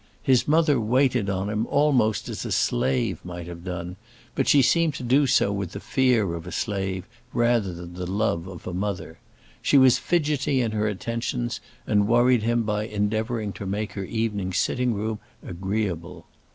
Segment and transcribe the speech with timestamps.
[0.23, 3.97] His mother waited on him almost as a slave might have done;
[4.33, 8.07] but she seemed to do so with the fear of a slave rather than the
[8.09, 9.19] love of a mother.
[9.61, 14.53] She was fidgety in her attentions, and worried him by endeavouring to make her evening
[14.53, 16.25] sitting room agreeable.